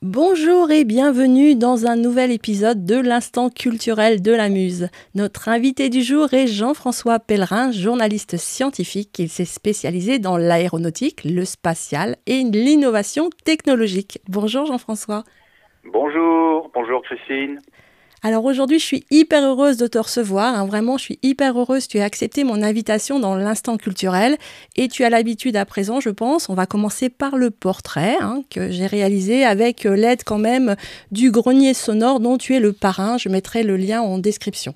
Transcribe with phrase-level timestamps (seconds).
[0.00, 4.90] Bonjour et bienvenue dans un nouvel épisode de l'Instant culturel de la Muse.
[5.16, 9.18] Notre invité du jour est Jean-François Pellerin, journaliste scientifique.
[9.18, 14.20] Il s'est spécialisé dans l'aéronautique, le spatial et l'innovation technologique.
[14.28, 15.24] Bonjour Jean-François.
[15.84, 17.58] Bonjour, bonjour Christine.
[18.22, 20.58] Alors aujourd'hui, je suis hyper heureuse de te recevoir.
[20.58, 20.66] Hein.
[20.66, 21.86] Vraiment, je suis hyper heureuse.
[21.86, 24.36] Tu as accepté mon invitation dans l'instant culturel
[24.76, 26.48] et tu as l'habitude à présent, je pense.
[26.48, 30.74] On va commencer par le portrait hein, que j'ai réalisé avec euh, l'aide quand même
[31.12, 33.18] du grenier sonore dont tu es le parrain.
[33.18, 34.74] Je mettrai le lien en description.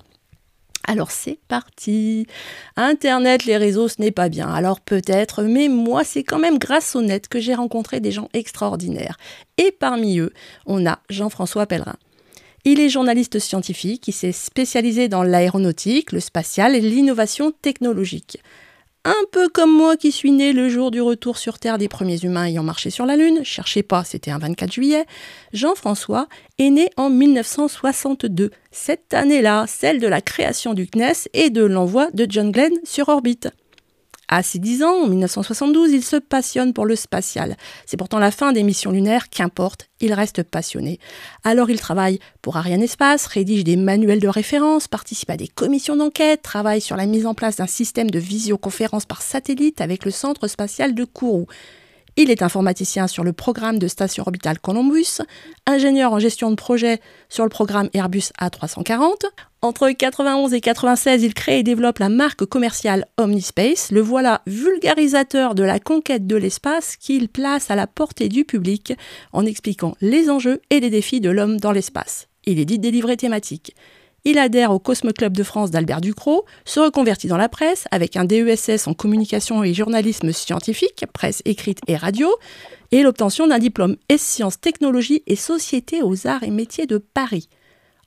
[0.85, 2.27] Alors c'est parti.
[2.75, 4.53] Internet, les réseaux, ce n'est pas bien.
[4.53, 8.27] Alors peut-être, mais moi c'est quand même grâce au net que j'ai rencontré des gens
[8.33, 9.17] extraordinaires.
[9.57, 10.33] Et parmi eux,
[10.65, 11.95] on a Jean-François Pellerin.
[12.65, 18.37] Il est journaliste scientifique, il s'est spécialisé dans l'aéronautique, le spatial et l'innovation technologique.
[19.03, 22.23] Un peu comme moi qui suis né le jour du retour sur Terre des premiers
[22.23, 25.05] humains ayant marché sur la Lune, cherchez pas, c'était un 24 juillet,
[25.51, 28.51] Jean-François est né en 1962.
[28.71, 33.09] Cette année-là, celle de la création du CNES et de l'envoi de John Glenn sur
[33.09, 33.49] orbite.
[34.27, 37.57] À ses 10 ans, en 1972, il se passionne pour le spatial.
[37.85, 40.99] C'est pourtant la fin des missions lunaires, qu'importe, il reste passionné.
[41.43, 45.95] Alors il travaille pour Ariane Espace, rédige des manuels de référence, participe à des commissions
[45.95, 50.11] d'enquête, travaille sur la mise en place d'un système de visioconférence par satellite avec le
[50.11, 51.47] centre spatial de Kourou.
[52.15, 55.21] Il est informaticien sur le programme de station orbitale Columbus,
[55.65, 59.25] ingénieur en gestion de projet sur le programme Airbus A340.
[59.63, 63.91] Entre 91 et 96, il crée et développe la marque commerciale Omnispace.
[63.91, 68.93] Le voilà vulgarisateur de la conquête de l'espace qu'il place à la portée du public
[69.31, 72.27] en expliquant les enjeux et les défis de l'homme dans l'espace.
[72.45, 73.75] Il édite des livrets thématiques.
[74.25, 78.15] Il adhère au Cosmo Club de France d'Albert Ducrot, se reconvertit dans la presse avec
[78.15, 82.29] un DESS en communication et journalisme scientifique, presse écrite et radio,
[82.91, 87.49] et l'obtention d'un diplôme S-Sciences, Technologies et Société aux Arts et Métiers de Paris.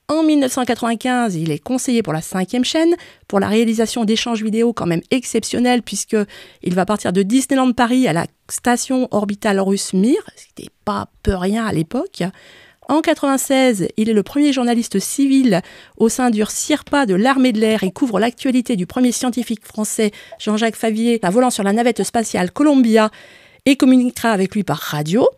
[0.08, 2.94] En 1995, il est conseiller pour la cinquième chaîne,
[3.28, 6.16] pour la réalisation d'échanges vidéo quand même exceptionnels, puisque
[6.62, 10.72] il va partir de Disneyland Paris à la station orbitale russe Mir, ce qui n'était
[10.84, 12.22] pas peu rien à l'époque.
[12.88, 15.60] En 96, il est le premier journaliste civil
[15.96, 20.12] au sein du CIRPA de l'armée de l'air et couvre l'actualité du premier scientifique français
[20.38, 23.10] Jean-Jacques Favier à volant sur la navette spatiale Columbia
[23.64, 25.28] et communiquera avec lui par radio.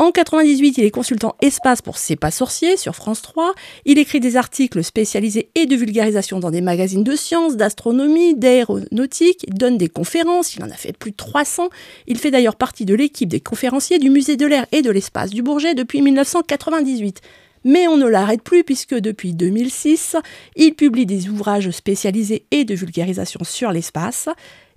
[0.00, 3.52] En 98, il est consultant espace pour C'est pas sorcier sur France 3.
[3.84, 9.44] Il écrit des articles spécialisés et de vulgarisation dans des magazines de sciences, d'astronomie, d'aéronautique.
[9.48, 10.54] Il donne des conférences.
[10.54, 11.70] Il en a fait plus de 300.
[12.06, 15.30] Il fait d'ailleurs partie de l'équipe des conférenciers du Musée de l'air et de l'espace
[15.30, 17.20] du Bourget depuis 1998.
[17.64, 20.14] Mais on ne l'arrête plus puisque depuis 2006,
[20.54, 24.28] il publie des ouvrages spécialisés et de vulgarisation sur l'espace.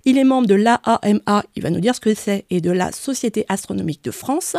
[0.04, 2.90] Il est membre de l'AAMA, il va nous dire ce que c'est, et de la
[2.90, 4.56] Société astronomique de France.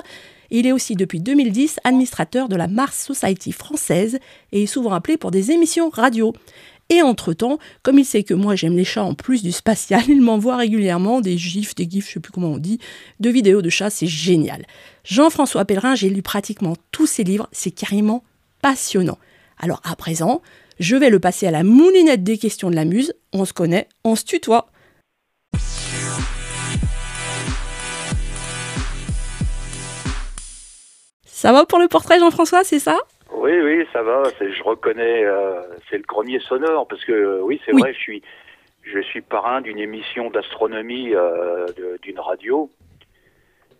[0.52, 4.20] Il est aussi depuis 2010 administrateur de la Mars Society française
[4.52, 6.34] et est souvent appelé pour des émissions radio.
[6.90, 10.22] Et entre-temps, comme il sait que moi j'aime les chats en plus du spatial, il
[10.22, 12.80] m'envoie régulièrement des gifs, des gifs, je sais plus comment on dit,
[13.20, 14.66] de vidéos de chats, c'est génial.
[15.04, 18.24] Jean-François Pellerin, j'ai lu pratiquement tous ses livres, c'est carrément
[18.62, 19.18] passionnant.
[19.58, 20.42] Alors à présent,
[20.80, 23.88] je vais le passer à la moulinette des questions de la muse, on se connaît,
[24.04, 24.70] on se tutoie.
[31.44, 32.98] Ça va pour le portrait, Jean-François, c'est ça?
[33.36, 34.24] Oui, oui, ça va.
[34.40, 35.60] Je reconnais, euh,
[35.90, 38.24] c'est le grenier sonore, parce que euh, oui, c'est vrai, je suis,
[38.82, 41.66] je suis parrain d'une émission d'astronomie euh,
[42.02, 42.70] d'une radio,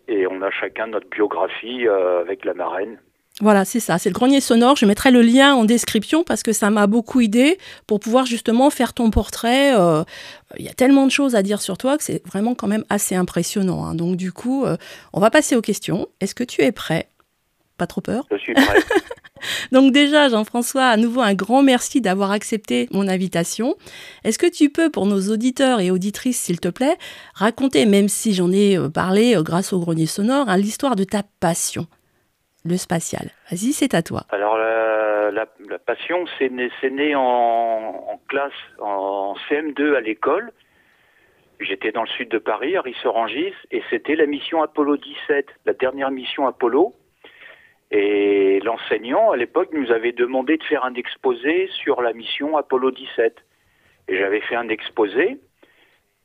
[0.08, 2.98] et on a chacun notre biographie avec la marraine.
[3.40, 4.76] Voilà, c'est ça, c'est le grenier sonore.
[4.76, 8.68] Je mettrai le lien en description parce que ça m'a beaucoup aidé pour pouvoir justement
[8.68, 9.70] faire ton portrait.
[10.58, 12.84] Il y a tellement de choses à dire sur toi que c'est vraiment quand même
[12.90, 13.86] assez impressionnant.
[13.86, 13.94] Hein.
[13.94, 14.66] Donc du coup,
[15.14, 16.06] on va passer aux questions.
[16.20, 17.08] Est-ce que tu es prêt?
[17.76, 18.64] Pas trop peur Je suis prêt.
[19.72, 23.74] Donc déjà, Jean-François, à nouveau un grand merci d'avoir accepté mon invitation.
[24.24, 26.96] Est-ce que tu peux, pour nos auditeurs et auditrices, s'il te plaît,
[27.34, 31.04] raconter, même si j'en ai euh, parlé euh, grâce au grenier sonore, hein, l'histoire de
[31.04, 31.86] ta passion,
[32.64, 33.30] le spatial?
[33.50, 34.24] Vas-y, c'est à toi.
[34.30, 34.56] Alors
[35.32, 35.46] la,
[35.78, 40.52] passion, c'est né, né en, classe, en CM2 à l'école.
[41.60, 45.72] J'étais dans le sud de Paris, à Rissorangis, et c'était la mission Apollo 17, la
[45.72, 46.94] dernière mission Apollo.
[47.96, 52.90] Et l'enseignant, à l'époque, nous avait demandé de faire un exposé sur la mission Apollo
[52.90, 53.36] 17.
[54.08, 55.38] Et j'avais fait un exposé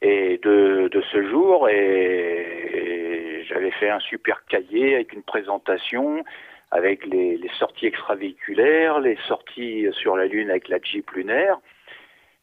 [0.01, 6.23] et de, ce jour, et, j'avais fait un super cahier avec une présentation,
[6.71, 11.59] avec les, sorties extravéhiculaires, les sorties sur la Lune avec la Jeep lunaire.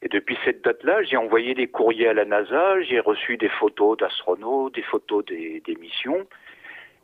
[0.03, 3.97] Et depuis cette date-là, j'ai envoyé des courriers à la NASA, j'ai reçu des photos
[3.99, 6.29] d'astronautes, des photos des missions.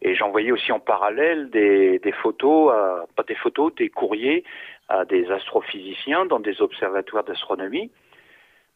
[0.03, 2.73] Et j'envoyais aussi en parallèle des, des photos,
[3.17, 4.45] pas des photos, des courriers
[4.89, 7.91] à des astrophysiciens dans des observatoires d'astronomie.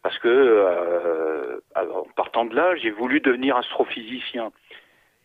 [0.06, 4.52] Parce que, euh, en partant de là, j'ai voulu devenir astrophysicien.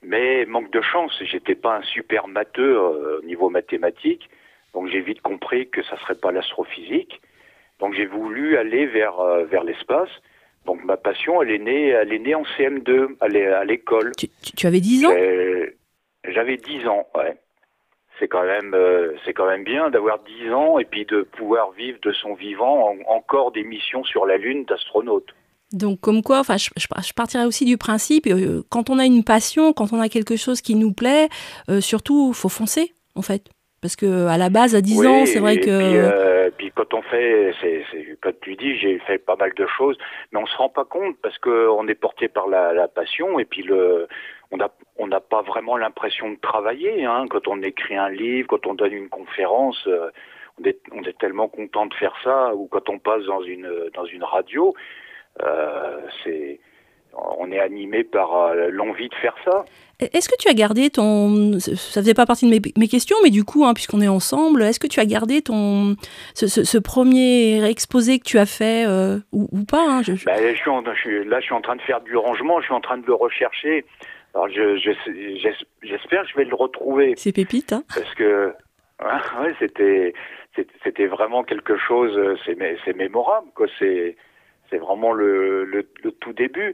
[0.01, 4.27] Mais manque de chance, j'étais pas un super matheux euh, au niveau mathématique,
[4.73, 7.21] donc j'ai vite compris que ça serait pas l'astrophysique.
[7.79, 10.09] Donc j'ai voulu aller vers euh, vers l'espace.
[10.65, 14.13] Donc ma passion, elle est née, elle est née en CM2, à l'école.
[14.17, 15.11] Tu, tu, avais 10 ans?
[16.27, 17.37] J'avais 10 ans, ouais.
[18.19, 21.71] C'est quand même, euh, c'est quand même bien d'avoir 10 ans et puis de pouvoir
[21.71, 25.33] vivre de son vivant encore des missions sur la Lune d'astronaute.
[25.73, 29.23] Donc, comme quoi, enfin, je, je, partirais aussi du principe, euh, quand on a une
[29.23, 31.29] passion, quand on a quelque chose qui nous plaît,
[31.69, 33.43] euh, surtout, faut foncer, en fait.
[33.81, 35.63] Parce que à la base, à 10 ans, c'est vrai que.
[35.63, 37.83] Puis, euh, puis, quand on fait, c'est,
[38.21, 39.97] comme tu dis, j'ai fait pas mal de choses,
[40.31, 43.45] mais on se rend pas compte parce qu'on est porté par la, la, passion et
[43.45, 44.07] puis le,
[44.51, 47.05] on n'a on pas vraiment l'impression de travailler.
[47.05, 49.87] Hein, quand on écrit un livre, quand on donne une conférence,
[50.59, 52.53] on est, on est tellement content de faire ça.
[52.55, 54.73] Ou quand on passe dans une dans une radio,
[55.41, 56.59] euh, c'est
[57.13, 59.65] on est animé par euh, l'envie de faire ça.
[59.99, 61.59] Est-ce que tu as gardé ton...
[61.59, 64.79] Ça faisait pas partie de mes, questions, mais du coup, hein, puisqu'on est ensemble, est-ce
[64.79, 65.95] que tu as gardé ton
[66.33, 70.13] ce, premier exposé que tu as fait euh, ou, pas hein, je...
[70.25, 70.99] Ben, je...
[70.99, 73.05] suis là, je suis en train de faire du rangement, je suis en train de
[73.05, 73.85] le rechercher.
[74.33, 77.13] Alors, j'espère que je vais le retrouver.
[77.17, 78.53] C'est pépite, hein Parce que
[79.01, 80.13] ouais, c'était
[80.83, 82.19] c'était vraiment quelque chose.
[82.45, 83.67] C'est mémorable, quoi.
[83.79, 84.15] C'est
[84.69, 85.83] c'est vraiment le, le,
[86.21, 86.73] tout début.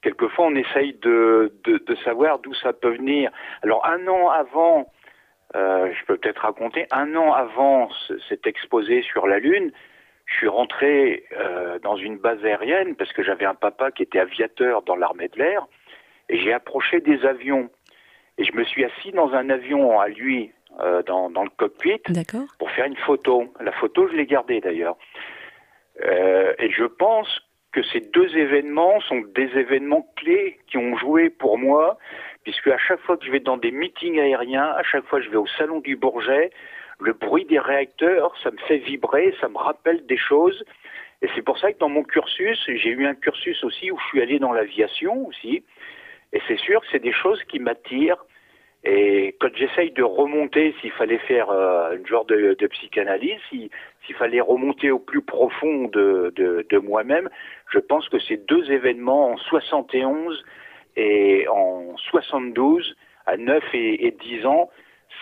[0.00, 3.30] Quelquefois, on essaye de, de, de savoir d'où ça peut venir.
[3.62, 4.90] Alors, un an avant,
[5.56, 7.90] euh, je peux peut-être raconter, un an avant
[8.28, 9.72] cet exposé sur la Lune,
[10.26, 14.20] je suis rentré euh, dans une base aérienne parce que j'avais un papa qui était
[14.20, 15.66] aviateur dans l'armée de l'air
[16.38, 17.70] j'ai approché des avions.
[18.38, 22.00] Et je me suis assis dans un avion à lui, euh, dans, dans le cockpit,
[22.58, 23.52] pour faire une photo.
[23.60, 24.96] La photo, je l'ai gardée d'ailleurs.
[26.02, 27.42] Euh, et je pense
[27.72, 31.98] que ces deux événements sont des événements clés qui ont joué pour moi,
[32.44, 35.24] puisque à chaque fois que je vais dans des meetings aériens, à chaque fois que
[35.24, 36.50] je vais au salon du Bourget,
[37.00, 40.64] le bruit des réacteurs, ça me fait vibrer, ça me rappelle des choses.
[41.22, 44.04] Et c'est pour ça que dans mon cursus, j'ai eu un cursus aussi où je
[44.06, 45.64] suis allé dans l'aviation aussi.
[46.32, 48.24] Et c'est sûr c'est des choses qui m'attirent.
[48.84, 54.40] Et quand j'essaye de remonter, s'il fallait faire euh, une genre de, psychanalyse, s'il fallait
[54.40, 57.28] remonter au plus profond de, moi-même,
[57.70, 60.44] je pense que ces deux événements en 71
[60.96, 62.96] et en 72,
[63.26, 64.68] à 9 et, et 10 ans,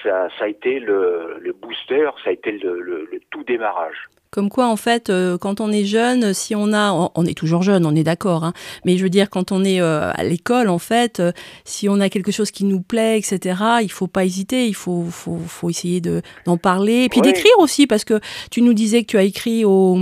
[0.03, 4.09] ça, a été le, booster, ça a été le tout démarrage.
[4.31, 7.65] Comme quoi, en fait, euh, quand on est jeune, si on a, on, est toujours
[7.65, 8.53] jeune, on est d'accord, hein,
[8.85, 11.32] mais je veux dire, quand on est euh, à l'école, en fait, euh,
[11.65, 15.05] si on a quelque chose qui nous plaît, etc., il faut pas hésiter, il faut,
[15.11, 18.21] faut, faut essayer de d'en parler, et puis d'écrire aussi, parce que
[18.53, 19.99] tu nous disais que tu as écrit au,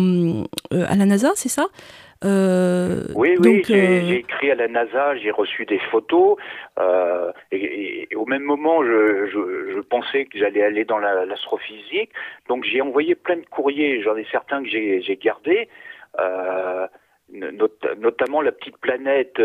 [0.72, 1.66] à la NASA, c'est ça?
[2.24, 6.36] Euh, oui, oui, euh, j'ai écrit à la NASA, j'ai reçu des photos,
[6.78, 12.10] euh, et, au même moment, je, je, je pensais que j'allais aller dans l'astrophysique,
[12.48, 15.68] donc j'ai envoyé plein de courriers, j'en ai certains que j'ai gardés,
[16.18, 16.88] euh,
[17.30, 19.40] notamment la petite planète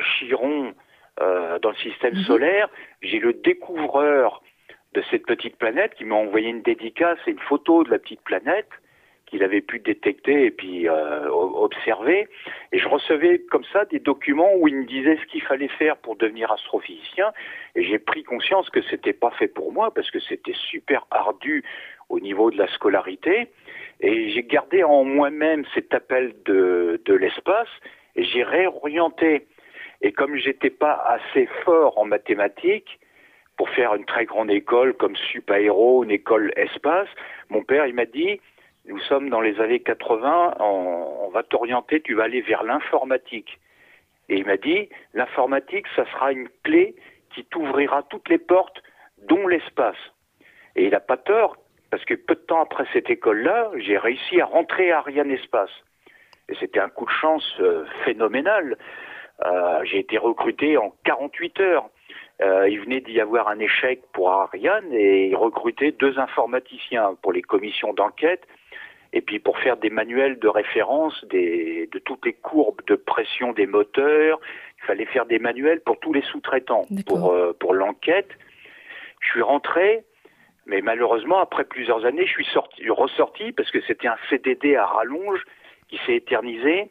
[0.00, 0.74] Chiron
[1.18, 2.22] dans le système mhm.
[2.24, 2.68] solaire.
[3.00, 4.42] J'ai le découvreur
[4.94, 8.20] de cette petite planète qui m'a envoyé une dédicace et une photo de la petite
[8.22, 8.68] planète
[9.32, 12.28] qu'il avait pu détecter et puis euh, observer.
[12.70, 15.96] Et je recevais comme ça des documents où il me disait ce qu'il fallait faire
[15.96, 17.32] pour devenir astrophysicien.
[17.74, 21.64] Et j'ai pris conscience que c'était pas fait pour moi parce que c'était super ardu
[22.10, 23.48] au niveau de la scolarité.
[24.00, 27.70] Et j'ai gardé en moi-même cet appel de, l'espace
[28.14, 29.46] et j'ai réorienté.
[30.02, 32.98] Et comme j'étais pas assez fort en mathématiques,
[33.56, 37.08] pour faire une très grande école comme Sup Aéro, une école espace,
[37.48, 38.40] mon père, il m'a dit,
[38.86, 43.58] nous sommes dans les années 80, on, va t'orienter, tu vas aller vers l'informatique.
[44.28, 46.94] Et il m'a dit, l'informatique, ça sera une clé
[47.34, 48.82] qui t'ouvrira toutes les portes,
[49.28, 49.96] dont l'espace.
[50.74, 51.56] Et il n'a pas tort,
[51.90, 55.70] parce que peu de temps après cette école-là, j'ai réussi à rentrer à Ariane Espace.
[56.48, 58.76] Et c'était un coup de chance euh, phénoménal.
[59.44, 61.88] Euh, j'ai été recruté en 48 heures.
[62.40, 67.32] Euh, il venait d'y avoir un échec pour Ariane et il recrutait deux informaticiens pour
[67.32, 68.46] les commissions d'enquête
[69.12, 73.52] et puis pour faire des manuels de référence des, de toutes les courbes de pression
[73.52, 74.40] des moteurs,
[74.78, 78.30] il fallait faire des manuels pour tous les sous-traitants, pour, euh, pour l'enquête.
[79.20, 80.04] Je suis rentré,
[80.66, 84.86] mais malheureusement, après plusieurs années, je suis sorti, ressorti parce que c'était un CDD à
[84.86, 85.44] rallonge
[85.88, 86.90] qui s'est éternisé.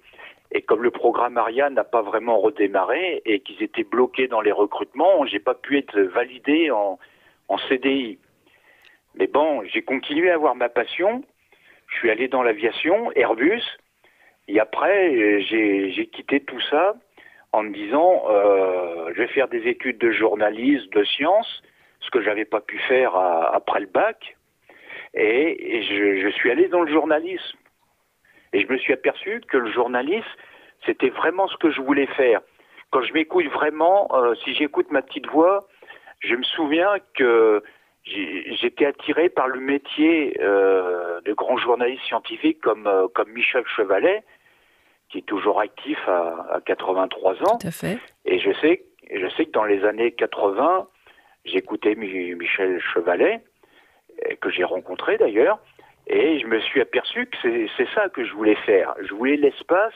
[0.54, 4.51] Et comme le programme Ariane n'a pas vraiment redémarré et qu'ils étaient bloqués dans les
[4.51, 7.00] recrutements, j'ai pas pu être validé en,
[7.48, 8.20] en CDI.
[9.16, 11.24] Mais bon, j'ai continué à avoir ma passion.
[11.92, 13.62] Je suis allé dans l'aviation, Airbus.
[14.48, 16.96] Et après, j'ai quitté tout ça
[17.52, 21.62] en me disant, euh, je vais faire des études de journalisme, de sciences,
[22.00, 24.36] ce que j'avais pas pu faire après le bac.
[25.14, 27.58] Et, je, suis allé dans le journalisme.
[28.54, 30.28] Et je me suis aperçu que le journalisme,
[30.86, 32.42] c'était vraiment ce que je voulais faire.
[32.90, 35.68] Quand je m'écoute vraiment, euh, si j'écoute ma petite voix,
[36.20, 37.64] je me souviens que
[38.05, 44.24] j'étais attiré par le métier euh, de grand journaliste scientifique comme, euh, comme Michel Chevalet,
[45.10, 47.58] qui est toujours actif à, à 83 ans.
[47.58, 48.00] Tout à fait.
[48.25, 50.88] Et je sais, je sais que dans les années 80,
[51.46, 53.41] j'écoutais Michel Chevalet,
[54.39, 55.60] que j'ai rencontré d'ailleurs,
[56.08, 57.38] et je me suis aperçu que
[57.77, 58.93] c'est ça que je voulais faire.
[59.01, 59.93] Je voulais l'espace,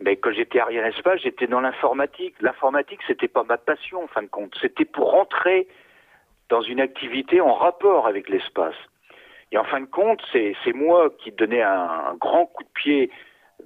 [0.00, 2.34] mais quand j'étais à Ariane Espace, j'étais dans l'informatique.
[2.40, 4.56] L'informatique, c'était pas ma passion, en fin de compte.
[4.60, 5.68] C'était pour rentrer
[6.48, 8.76] dans une activité en rapport avec l'espace.
[9.52, 13.10] Et en fin de compte, c'est moi qui donnais un, grand coup de pied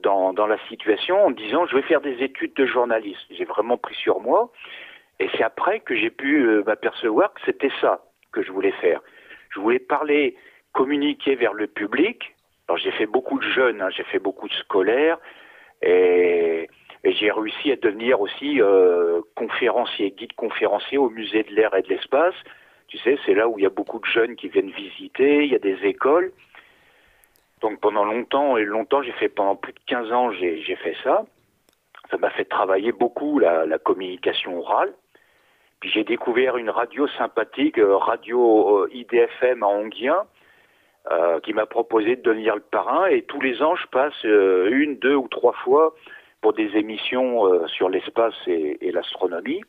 [0.03, 3.21] dans, la situation en disant je vais faire des études de journaliste.
[3.31, 4.51] J'ai vraiment pris sur moi.
[5.19, 9.01] Et c'est après que j'ai pu euh, m'apercevoir que c'était ça que je voulais faire.
[9.51, 10.37] Je voulais parler,
[10.73, 12.35] communiquer vers le public.
[12.69, 15.19] Alors j'ai fait beaucoup de jeunes, hein, j'ai fait beaucoup de scolaires
[15.83, 16.71] et,
[17.05, 21.83] et j'ai réussi à devenir aussi euh, conférencier, guide conférencier au musée de l'air et
[21.83, 22.35] de l'espace.
[22.91, 25.53] Tu sais, c'est là où il y a beaucoup de jeunes qui viennent visiter, il
[25.53, 26.33] y a des écoles.
[27.61, 31.25] Donc pendant longtemps, et longtemps, j'ai fait pendant plus de 15 ans, j'ai fait ça.
[32.11, 34.93] Ça m'a fait travailler beaucoup la, communication orale.
[35.79, 40.25] Puis j'ai découvert une radio sympathique, euh, radio euh, IDFM à Onguien,
[41.11, 43.07] euh, qui m'a proposé de devenir le parrain.
[43.07, 45.95] Et tous les ans, je passe une, deux ou trois fois
[46.41, 49.63] pour des émissions sur l'espace et l'astronomie.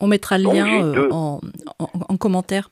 [0.00, 1.40] On mettra le lien en,
[1.78, 2.70] en, commentaire.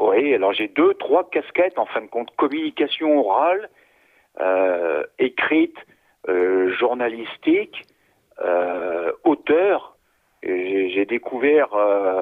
[0.00, 3.68] Oui, alors j'ai deux, trois casquettes en fin de compte communication orale,
[4.40, 5.76] euh, écrite,
[6.28, 7.86] euh, journalistique,
[8.40, 9.98] euh, auteur
[10.42, 12.20] j'ai découvert euh,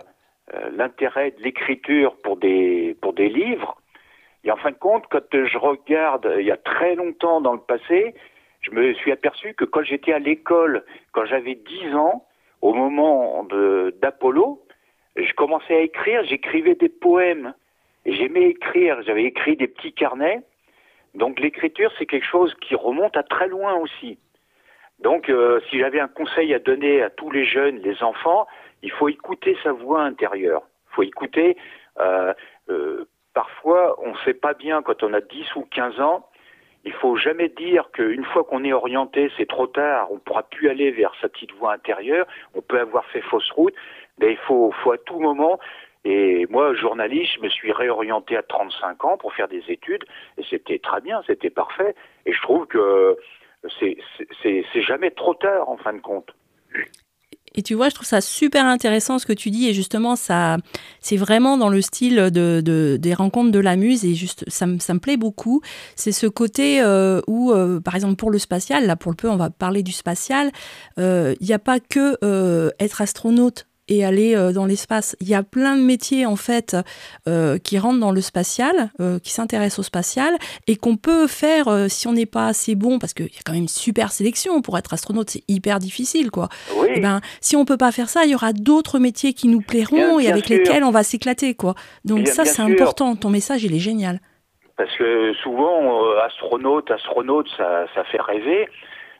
[0.54, 3.76] euh, l'intérêt de l'écriture pour des, pour des livres.
[4.44, 7.60] Et en fin de compte, quand je regarde il y a très longtemps dans le
[7.60, 8.14] passé,
[8.60, 12.25] je me suis aperçu que quand j'étais à l'école, quand j'avais 10 ans,
[12.66, 13.46] au moment
[14.00, 14.62] d'Apollo,
[15.16, 17.54] je commençais à écrire, j'écrivais des poèmes.
[18.04, 20.42] J'aimais écrire, j'avais écrit des petits carnets.
[21.14, 24.18] Donc l'écriture, c'est quelque chose qui remonte à très loin aussi.
[24.98, 28.46] Donc, euh, si j'avais un conseil à donner à tous les jeunes, les enfants,
[28.82, 30.62] il faut écouter sa voix intérieure.
[30.90, 31.56] Il faut écouter.
[32.00, 32.32] Euh,
[32.70, 33.04] euh,
[33.34, 36.28] parfois, on ne sait pas bien quand on a 10 ou 15 ans.
[36.86, 40.68] Il faut jamais dire qu'une fois qu'on est orienté, c'est trop tard, on pourra plus
[40.68, 43.74] aller vers sa petite voix intérieure, on peut avoir fait fausse route,
[44.18, 45.58] mais il faut, faut à tout moment
[46.08, 50.04] et moi, journaliste, je me suis réorienté à 35 ans pour faire des études,
[50.38, 51.96] et c'était très bien, c'était parfait.
[52.26, 53.16] Et je trouve que
[53.80, 56.32] c'est jamais trop tard en fin de compte.
[57.56, 60.58] Et tu vois, je trouve ça super intéressant ce que tu dis et justement ça,
[61.00, 64.78] c'est vraiment dans le style de, des rencontres de la muse et juste ça, me,
[64.78, 65.62] ça me plaît beaucoup.
[65.94, 69.30] C'est ce côté euh, où, euh, par exemple pour le spatial, là pour le peu
[69.30, 70.52] on va parler du spatial,
[70.98, 72.18] euh, il n'y a pas que
[72.78, 75.16] être astronaute et aller euh, dans l'espace.
[75.20, 76.76] Il y a plein de métiers en fait
[77.28, 80.34] euh, qui rentrent dans le spatial, euh, qui s'intéressent au spatial
[80.66, 83.52] et qu'on peut faire si on n'est pas assez bon, parce qu'il y a quand
[83.52, 86.48] même une super sélection pour être astronaute, c'est hyper difficile quoi.
[86.76, 86.88] Oui.
[86.88, 89.48] Et eh ben, si on peut pas faire ça, il y aura d'autres métiers qui
[89.48, 91.74] nous plairont et avec lesquels on va s'éclater quoi.
[92.04, 93.16] Donc ça c'est important.
[93.16, 94.20] Ton message il est génial.
[94.76, 98.68] Parce que souvent astronaute, astronaute, ça, ça fait rêver.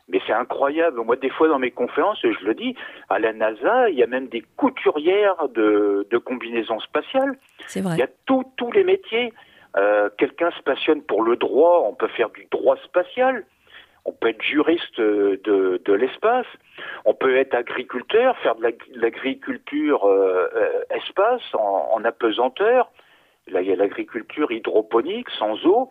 [0.09, 1.01] Mais c'est incroyable.
[1.01, 2.77] Moi, des fois, dans mes conférences, je le dis,
[3.09, 7.37] à la NASA, il y a même des couturières de, de combinaisons spatiales.
[7.67, 7.97] C'est vrai.
[7.97, 9.33] Il y a tous les métiers.
[9.77, 13.45] Euh, Quelqu'un se passionne pour le droit, on peut faire du droit spatial.
[14.05, 15.41] On peut être juriste de,
[15.85, 16.47] de l'espace.
[17.05, 22.93] On peut être agriculteur, faire de l'agriculture euh, euh, espace en, en, apesanteur.
[23.49, 25.91] Là, il y a l'agriculture hydroponique, sans eau.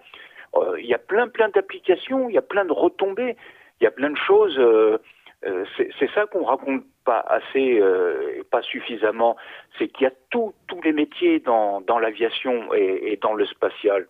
[0.77, 3.35] Il y a plein, plein d'applications, il y a plein de retombées
[3.79, 4.57] il y a plein de choses.
[4.57, 4.97] Euh,
[5.45, 9.37] euh, c'est ça qu'on raconte pas assez, euh, pas suffisamment.
[9.77, 10.53] C'est qu'il y a tous
[10.83, 14.07] les métiers dans, dans l'aviation et, et, dans le spatial.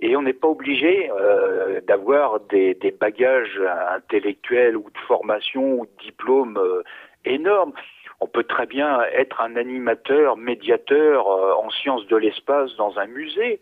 [0.00, 3.58] Et on n'est pas obligé euh, d'avoir des, des, bagages
[3.90, 6.82] intellectuels ou de formation ou de diplômes euh,
[7.24, 7.72] énormes.
[8.20, 13.06] On peut très bien être un animateur, médiateur euh, en sciences de l'espace dans un
[13.06, 13.60] musée,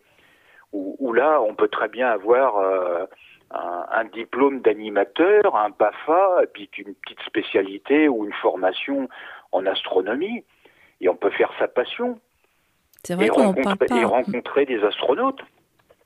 [0.73, 2.57] où, où, là, on peut très bien avoir
[3.51, 9.09] un, diplôme d'animateur, un BAFA, et puis une petite spécialité ou une formation
[9.53, 10.45] en astronomie.
[11.01, 12.19] Et on peut faire sa passion.
[13.03, 13.97] C'est vrai qu'on parle pas.
[13.97, 15.43] Et rencontrer des astronautes.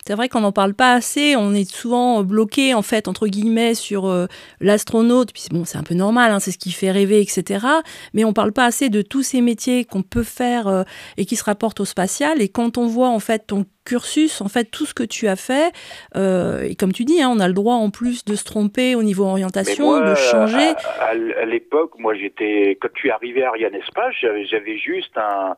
[0.08, 1.36] C'est vrai qu'on n'en parle pas assez.
[1.36, 4.24] On est souvent bloqué, en fait, entre guillemets, sur euh,
[4.58, 5.34] l'astronaute.
[5.34, 7.66] Puis bon, c'est un peu normal, hein, c'est ce qui fait rêver, etc.
[8.14, 10.82] Mais on ne parle pas assez de tous ces métiers qu'on peut faire euh,
[11.18, 12.40] et qui se rapportent au spatial.
[12.40, 15.36] Et quand on voit, en fait, ton cursus, en fait, tout ce que tu as
[15.36, 15.74] fait,
[16.16, 18.94] euh, et comme tu dis, hein, on a le droit en plus de se tromper
[18.94, 20.72] au niveau orientation, de changer.
[21.00, 25.54] À, l'époque, moi, j'étais, quand tu es arrivé à Ariane Espace, j'avais juste un,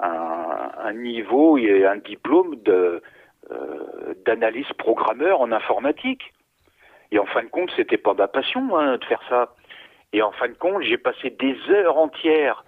[0.00, 3.00] un, un niveau et un diplôme de euh,
[4.24, 6.32] d'analyse programmeur en informatique.
[7.12, 9.54] Et en fin de compte, c'était pas ma passion hein, de faire ça.
[10.12, 12.64] Et en fin de compte, j'ai passé des heures entières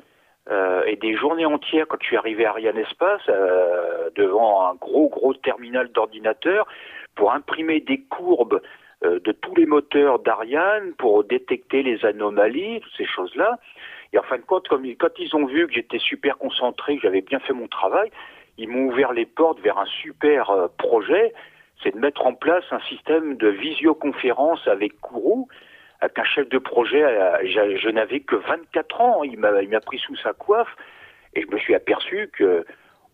[0.50, 4.74] euh, et des journées entières quand je suis arrivé à Ariane Espace euh, devant un
[4.74, 6.66] gros gros terminal d'ordinateur
[7.14, 8.60] pour imprimer des courbes
[9.02, 13.58] de tous les moteurs d'Ariane pour détecter les anomalies, toutes ces choses-là.
[14.12, 17.20] Et en fin de compte, quand ils ont vu que j'étais super concentré, que j'avais
[17.20, 18.10] bien fait mon travail,
[18.58, 21.32] ils m'ont ouvert les portes vers un super euh, projet,
[21.82, 25.48] c'est de mettre en place un système de visioconférence avec Kourou,
[26.00, 30.16] avec un chef de projet, euh, je, n'avais que 24 ans, il m'a, pris sous
[30.16, 30.74] sa coiffe,
[31.34, 32.64] et je me suis aperçu que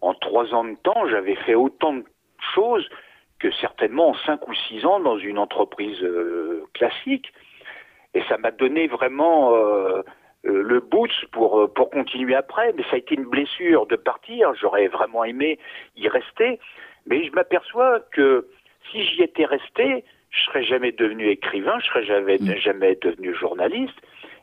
[0.01, 2.05] en trois ans de temps, j'avais fait autant de
[2.55, 2.89] choses
[3.39, 7.33] que certainement en cinq ou six ans dans une entreprise euh, classique.
[8.15, 9.53] Et ça m'a donné vraiment
[10.45, 14.53] le boost pour, euh, pour continuer après, mais ça a été une blessure de partir.
[14.55, 15.59] J'aurais vraiment aimé
[15.97, 16.59] y rester,
[17.07, 18.49] mais je m'aperçois que
[18.91, 22.57] si j'y étais resté, je serais jamais devenu écrivain, je serais jamais, mm.
[22.57, 23.99] jamais devenu journaliste,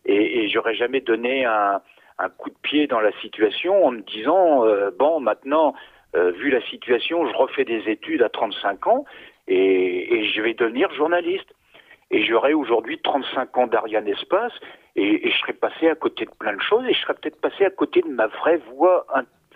[0.06, 1.82] et, et j'aurais jamais donné un,
[2.18, 5.74] un, coup de pied dans la situation en me disant euh, bon maintenant,
[6.16, 9.06] vu la situation, je refais des études à 35 ans
[9.48, 11.54] et, et je vais devenir journaliste.
[12.10, 14.54] Et j'aurais aujourd'hui 35 ans d'Ariane Espace
[15.00, 17.66] et, je serais passé à côté de plein de choses et je serais peut-être passé
[17.66, 19.06] à côté de ma vraie voix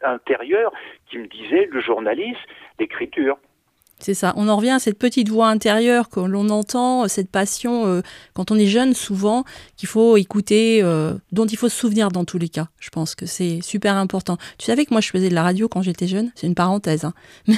[0.03, 0.71] intérieure
[1.09, 2.41] qui me disait le journaliste,
[2.79, 3.37] l'écriture.
[4.03, 4.33] C'est ça.
[4.35, 8.01] On en revient à cette petite voix intérieure que l'on entend, cette passion euh,
[8.33, 9.45] quand on est jeune souvent,
[9.77, 12.65] qu'il faut écouter, euh, dont il faut se souvenir dans tous les cas.
[12.81, 14.35] Je pense que c'est super important.
[14.59, 16.31] Tu savais que moi je faisais de la radio quand j'étais jeune?
[16.35, 17.05] C'est une parenthèse.
[17.05, 17.13] Hein.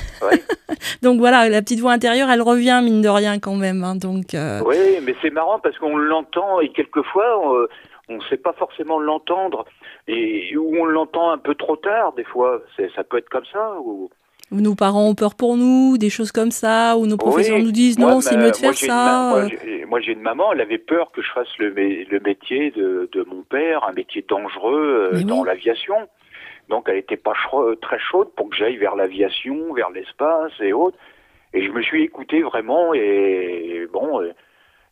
[1.01, 3.83] donc voilà, la petite voix intérieure, elle revient mine de rien quand même.
[3.83, 3.95] Hein.
[3.95, 7.67] donc, euh, Oui, mais c'est marrant parce qu'on l'entend et quelquefois
[8.07, 9.65] on ne sait pas forcément l'entendre
[10.07, 12.61] et ou on l'entend un peu trop tard des fois.
[12.95, 14.11] Ça peut être comme ça ou
[14.51, 17.99] nos parents ont peur pour nous, des choses comme ça, ou nos professeurs nous disent
[17.99, 19.47] non, c'est mieux de faire ça.
[19.87, 23.23] moi, j'ai une maman, elle avait peur que je fasse le, le métier de, de,
[23.23, 26.07] mon père, un métier dangereux euh, dans l'aviation.
[26.69, 27.33] Donc, elle n'était pas
[27.81, 30.97] très chaude pour que j'aille vers l'aviation, vers l'espace et autres.
[31.53, 34.21] Et je me suis écouté vraiment, et, bon,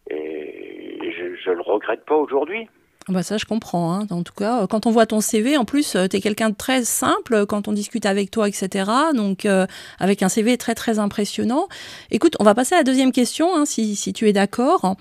[0.10, 2.70] et, je ne le regrette pas aujourd'hui.
[3.10, 3.94] Bah ça, je comprends.
[3.94, 4.08] Hein.
[4.12, 6.56] En tout cas, quand on voit ton CV, en plus, euh, tu es quelqu'un de
[6.56, 8.90] très simple quand on discute avec toi, etc.
[9.14, 9.66] Donc, euh,
[10.00, 11.68] avec un CV très, très impressionnant.
[12.12, 14.96] Écoute, on va passer à la deuxième question, hein, si, si, tu es d'accord.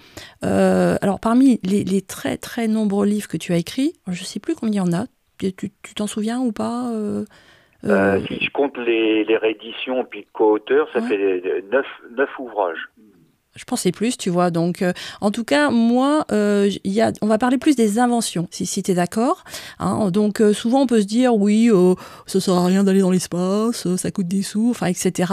[0.44, 4.40] Euh, alors, parmi les, les, très, très nombreux livres que tu as écrits, je sais
[4.40, 5.06] plus combien il y en a.
[5.38, 6.90] Tu t'en souviens ou pas
[7.82, 11.86] Si je compte les, les rééditions puis co-auteurs, ça fait neuf,
[12.16, 12.88] neuf ouvrages.
[13.54, 14.50] Je pensais plus, tu vois.
[14.50, 16.70] Donc, euh, en tout cas, moi, euh,
[17.20, 19.44] on va parler plus des inventions, si, si tu es d'accord.
[19.78, 20.10] Hein.
[20.10, 21.70] Donc, euh, souvent, on peut se dire, oui,
[22.26, 25.32] ça sert à rien d'aller dans l'espace, ça coûte des sous, enfin, etc.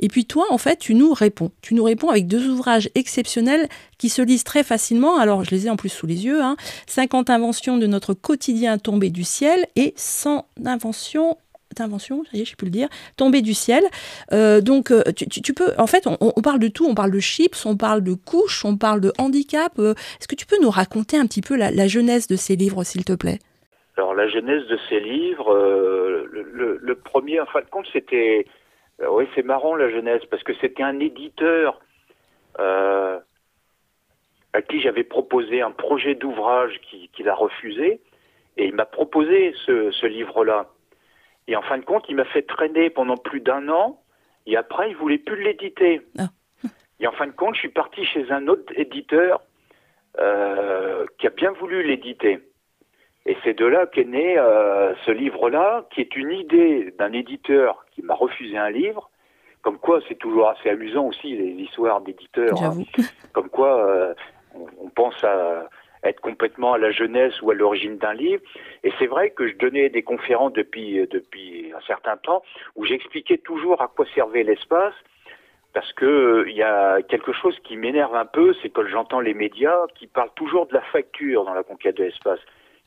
[0.00, 1.50] Et puis, toi, en fait, tu nous réponds.
[1.60, 5.18] Tu nous réponds avec deux ouvrages exceptionnels qui se lisent très facilement.
[5.18, 6.42] Alors, je les ai en plus sous les yeux.
[6.42, 6.56] Hein.
[6.86, 11.36] 50 inventions de notre quotidien tombé du ciel et 100 inventions
[11.80, 13.84] invention, je peux le dire, tomber du ciel.
[14.32, 17.66] Euh, donc, euh, tu, peux, en fait, on, parle de tout, on parle de chips,
[17.66, 19.72] on parle de couches, on parle de handicap.
[19.78, 22.84] Euh, est-ce que tu peux nous raconter un petit peu la, jeunesse de ces livres,
[22.84, 23.38] s'il te plaît?
[23.96, 28.46] Alors, la jeunesse de ces livres, le, premier, en fin de compte, c'était,
[29.08, 31.80] oui, c'est marrant la jeunesse, parce que c'était un éditeur
[32.58, 36.80] à qui j'avais proposé un projet d'ouvrage
[37.12, 38.00] qu'il a refusé,
[38.56, 40.68] et il m'a proposé ce livre-là.
[41.48, 44.00] Et en fin de compte, il m'a fait traîner pendant plus d'un an.
[44.46, 46.02] Et après, il voulait plus l'éditer.
[46.18, 46.28] Ah.
[47.00, 49.40] Et en fin de compte, je suis parti chez un autre éditeur
[50.20, 52.40] euh, qui a bien voulu l'éditer.
[53.24, 57.84] Et c'est de là qu'est né euh, ce livre-là, qui est une idée d'un éditeur
[57.92, 59.10] qui m'a refusé un livre.
[59.62, 62.62] Comme quoi, c'est toujours assez amusant aussi les histoires d'éditeurs.
[62.62, 62.82] Hein.
[63.32, 64.14] Comme quoi, euh,
[64.54, 65.68] on, pense à,
[66.04, 68.42] être complètement à la jeunesse ou à l'origine d'un livre.
[68.84, 72.42] Et c'est vrai que je donnais des conférences depuis, depuis un certain temps
[72.76, 74.94] où j'expliquais toujours à quoi servait l'espace,
[75.74, 79.34] parce que il y a quelque chose qui m'énerve un peu, c'est quand j'entends les
[79.34, 82.40] médias qui parlent toujours de la facture dans la conquête de l'espace,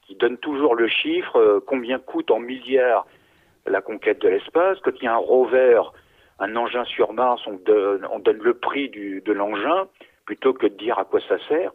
[0.08, 3.06] qui donnent toujours le chiffre, combien coûte en milliards
[3.68, 4.80] la conquête de l'espace.
[4.84, 5.82] Quand il y a un rover,
[6.40, 9.88] un engin sur Mars, on donne, on donne le prix de l'engin
[10.26, 11.72] plutôt que de dire à quoi ça sert.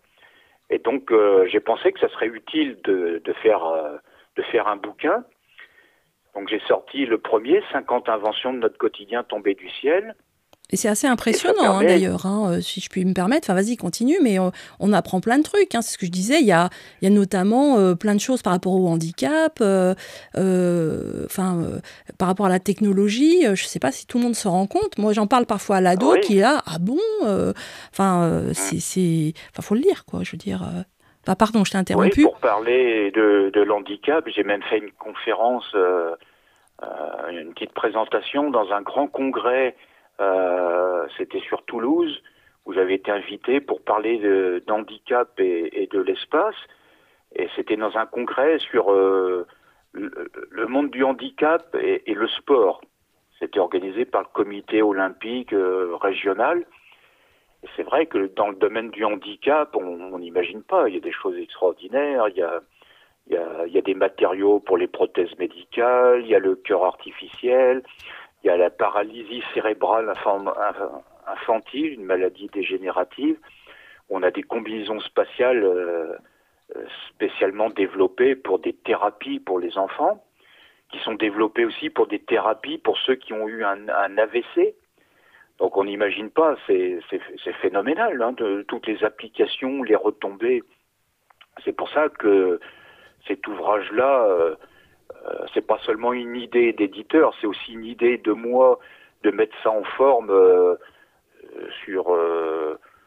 [0.71, 3.97] Et donc euh, j'ai pensé que ça serait utile de, faire, euh,
[4.37, 5.25] de faire un bouquin.
[6.35, 10.15] Donc j'ai sorti le premier, 50 inventions de notre quotidien tombées du ciel.
[10.71, 13.47] Et c'est assez impressionnant hein, d'ailleurs, hein, euh, si je puis me permettre.
[13.49, 15.75] Enfin, vas-y, continue, mais on, apprend plein de trucs.
[15.77, 16.41] Hein, c'est ce que je disais.
[16.41, 19.59] Il y a, il y a notamment euh, plein de choses par rapport au handicap,
[19.61, 19.95] euh,
[21.25, 21.63] enfin,
[22.19, 23.43] par rapport à la technologie.
[23.43, 24.99] je ne sais pas si tout le monde se rend compte.
[24.99, 26.63] Moi, j'en parle parfois à l'ado qui est là.
[26.67, 26.99] Ah bon
[27.93, 30.25] Enfin, c'est, enfin, faut le lire, quoi.
[30.25, 30.69] Je veux dire.
[31.27, 32.21] Bah, pardon, je t'ai interrompu.
[32.21, 35.77] Oui, pour parler de, de l'handicap, j'ai même fait une conférence,
[37.31, 39.73] une petite présentation dans un grand congrès euh,
[41.17, 42.23] c'était sur Toulouse
[42.67, 44.19] où j'avais été invité pour parler
[44.67, 46.57] d'handicap et, de l'espace.
[47.35, 49.47] Et c'était dans un congrès sur euh,
[49.93, 52.81] le, monde du handicap et, le sport.
[53.39, 56.67] C'était organisé par le comité olympique euh, régional.
[57.63, 60.89] Et c'est vrai que dans le domaine du handicap, on n'imagine pas.
[60.89, 62.29] Il y a des choses extraordinaires.
[62.29, 66.23] Il y a des matériaux pour les prothèses médicales.
[66.23, 67.83] Il y a le cœur artificiel
[68.43, 70.13] il y a la paralysie cérébrale
[71.27, 73.39] infantile, une maladie dégénérative.
[74.09, 76.15] On a des combinaisons spatiales euh,
[76.77, 80.25] euh, spécialement développées pour des thérapies pour les enfants,
[80.91, 84.75] qui sont développées aussi pour des thérapies pour ceux qui ont eu un, AVC.
[85.59, 87.01] Donc on n'imagine pas, c'est
[87.63, 88.35] phénoménal, hein,
[88.69, 90.63] toutes les applications, les retombées.
[91.65, 92.61] C'est pour ça que
[93.27, 94.57] cet ouvrage-là, euh,
[95.55, 98.79] c'est pas seulement une idée d'éditeur, c'est aussi une idée de moi
[99.23, 100.75] de mettre ça en forme euh,
[101.57, 102.17] euh, sur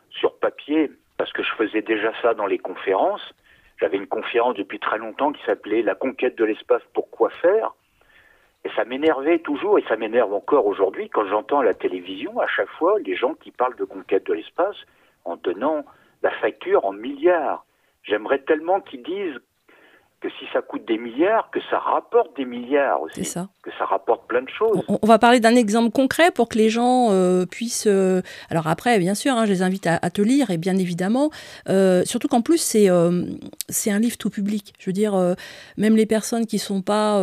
[0.10, 3.34] sur papier parce que je faisais déjà ça dans les conférences.
[3.79, 7.73] J'avais une conférence depuis très longtemps qui s'appelait La conquête de l'espace, pourquoi faire?
[8.65, 12.47] Et ça m'énervait toujours, et ça m'énerve encore aujourd'hui quand j'entends à la télévision, à
[12.47, 14.75] chaque fois, les gens qui parlent de conquête de l'espace
[15.23, 15.86] en donnant
[16.23, 17.65] la facture en milliards.
[18.03, 19.39] J'aimerais tellement qu'ils disent
[20.21, 23.23] que si ça coûte des milliards, que ça rapporte des milliards aussi.
[23.23, 23.47] Ça.
[23.63, 24.82] Que ça rapporte plein de choses.
[24.88, 27.88] On, va parler d'un exemple concret pour que les gens euh, puissent.
[27.88, 31.29] Euh, alors après, bien sûr, hein, je les invite à, te lire, et bien évidemment.
[31.69, 32.89] Euh, surtout qu'en plus, c'est
[33.69, 34.73] c'est un livre tout public.
[34.79, 35.15] Je veux dire,
[35.77, 37.21] même les personnes qui ne sont pas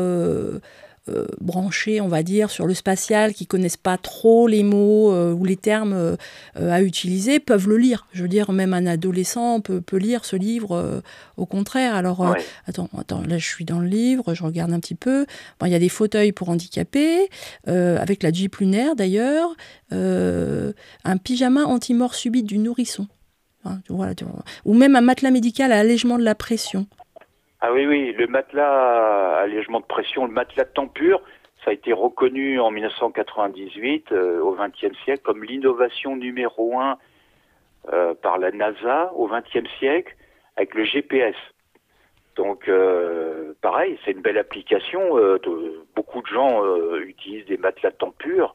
[1.08, 5.32] euh, branchés, on va dire, sur le spatial, qui connaissent pas trop les mots euh,
[5.32, 6.16] ou les termes euh,
[6.56, 8.08] à utiliser, peuvent le lire.
[8.12, 11.02] Je veux dire, même un adolescent peut, peut lire ce livre.
[11.36, 11.94] au contraire.
[11.94, 12.34] Alors,
[12.66, 15.26] attends, attends, là, je suis dans le livre, je regarde un petit peu.
[15.60, 17.28] Bon, il y a des fauteuils pour handicapés,
[17.66, 19.54] avec la Jeep lunaire d'ailleurs,
[19.90, 23.06] un pyjama anti-mort subite du nourrisson.
[24.64, 26.86] ou même un matelas médical à allègement de la pression.
[27.62, 31.22] Ah oui, oui, le matelas allègement de pression, le matelas de tempure,
[31.64, 36.98] ça a été reconnu en 1998, euh, au XXe siècle, comme l'innovation numéro un
[37.92, 40.14] euh, par la NASA au XXe siècle
[40.56, 41.34] avec le GPS.
[42.36, 45.16] Donc, euh, pareil, c'est une belle application.
[45.94, 46.62] beaucoup de gens
[46.98, 48.54] utilisent des matelas de tempure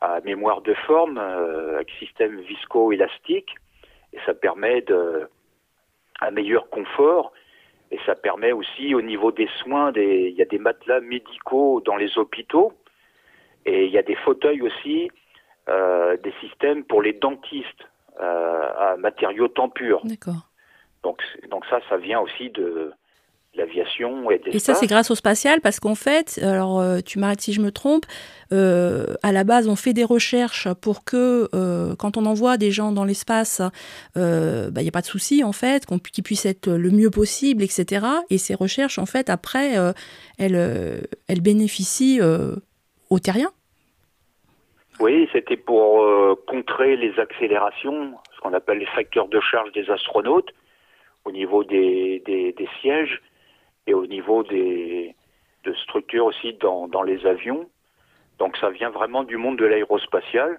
[0.00, 3.54] à mémoire de forme, avec système visco-élastique,
[4.14, 5.28] et ça permet de,
[6.22, 7.32] un meilleur confort
[7.90, 11.80] et ça permet aussi au niveau des soins, des, il y a des matelas médicaux
[11.84, 12.72] dans les hôpitaux
[13.66, 15.10] et il y a des fauteuils aussi,
[15.68, 17.84] euh, des systèmes pour les dentistes
[18.20, 20.00] euh, à matériaux tempur.
[20.04, 20.48] D'accord.
[21.02, 22.92] Donc, donc ça, ça vient aussi de,
[23.60, 27.52] et Et ça, c'est grâce au spatial parce qu'en fait, alors euh, tu m'arrêtes si
[27.52, 28.04] je me trompe,
[28.52, 32.70] euh, à la base, on fait des recherches pour que euh, quand on envoie des
[32.70, 33.62] gens dans l'espace,
[34.16, 38.06] il n'y a pas de souci en fait, qu'ils puissent être le mieux possible, etc.
[38.30, 39.74] Et ces recherches, en fait, après,
[40.38, 42.20] elles, elles bénéficient
[43.10, 43.52] aux terriens.
[45.00, 46.06] Oui, c'était pour
[46.46, 50.50] contrer les accélérations, ce qu'on appelle les facteurs de charge des astronautes
[51.24, 53.20] au niveau des, des, des sièges
[53.90, 55.14] et au niveau des
[55.64, 57.68] de structures aussi dans, dans les avions.
[58.38, 60.58] Donc ça vient vraiment du monde de l'aérospatial.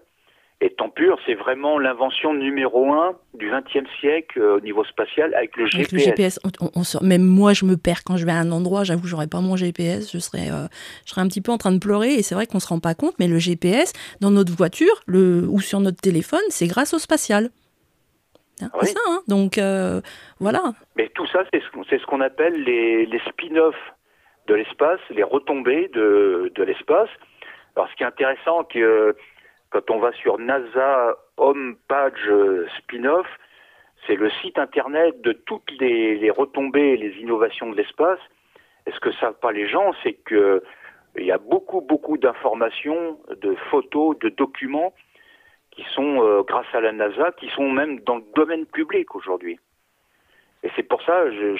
[0.64, 5.58] Et Tempur, c'est vraiment l'invention numéro un du XXe siècle euh, au niveau spatial avec
[5.58, 5.92] le GPS.
[5.92, 8.84] le GPS, on, même moi, je me perds quand je vais à un endroit.
[8.84, 10.12] J'avoue, j'aurais pas mon GPS.
[10.14, 10.68] Je serais, euh,
[11.06, 12.14] je serais un petit peu en train de pleurer.
[12.14, 15.48] Et c'est vrai qu'on se rend pas compte, mais le GPS dans notre voiture, le
[15.50, 17.50] ou sur notre téléphone, c'est grâce au spatial.
[18.62, 19.22] Hein, c'est ça, hein.
[19.28, 20.02] donc euh,
[20.40, 20.74] voilà.
[20.96, 23.76] Mais tout ça, c'est ce, qu'on appelle les, les spin-offs
[24.48, 27.10] de l'espace, les retombées de, de l'espace.
[27.76, 29.16] Alors ce qui est intéressant, que
[29.70, 32.30] Quand on va sur NASA Homepage
[32.80, 33.28] Spin-off,
[34.08, 38.20] c'est le site internet de toutes les, retombées et les innovations de l'espace.
[38.86, 40.64] Et ce que savent pas les gens, c'est que
[41.18, 44.94] il y a beaucoup, beaucoup d'informations, de photos, de documents
[45.72, 49.60] qui sont, euh, grâce à la NASA, qui sont même dans le domaine public aujourd'hui.
[50.64, 51.58] Et c'est pour ça, je,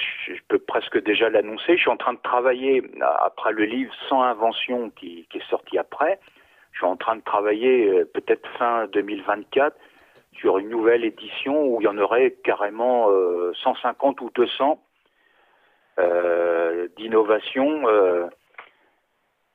[0.48, 2.82] peux presque déjà l'annoncer, je suis en train de travailler,
[3.20, 6.20] après le livre Sans invention qui, est sorti après,
[6.72, 9.76] je suis en train de travailler euh, peut-être fin 2024
[10.34, 13.08] sur une nouvelle édition où il y en aurait carrément
[13.54, 14.80] 150 euh, ou 200
[15.98, 18.26] euh, d'innovations euh,